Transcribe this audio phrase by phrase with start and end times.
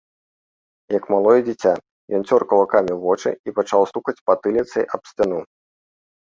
[0.97, 1.73] Як малое дзіця,
[2.19, 5.39] ён цёр кулакамі вочы і пачаў стукаць патыліцай аб сцяну.